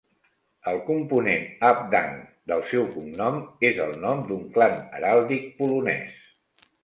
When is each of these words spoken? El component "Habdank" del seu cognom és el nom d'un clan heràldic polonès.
El 0.69 0.79
component 0.85 1.43
"Habdank" 1.67 2.15
del 2.51 2.63
seu 2.71 2.87
cognom 2.95 3.37
és 3.71 3.79
el 3.85 3.93
nom 4.07 4.25
d'un 4.31 4.41
clan 4.57 4.75
heràldic 5.01 5.47
polonès. 5.61 6.19